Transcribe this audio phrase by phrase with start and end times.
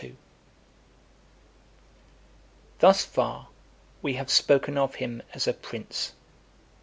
[0.01, 0.15] XXII.
[2.79, 3.49] Thus far
[4.01, 6.13] we have spoken of him as a prince.